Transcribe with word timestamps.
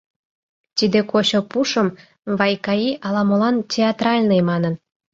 Тиде 0.77 0.99
кочо 1.11 1.39
пушым 1.51 1.87
Вайкаи 2.39 2.89
ала-молан 3.07 3.55
«театральный» 3.71 4.41
манын. 4.49 4.73